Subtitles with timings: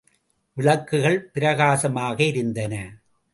[0.57, 2.73] விளக்குகள் பிரகாசமாக எரிந்தன.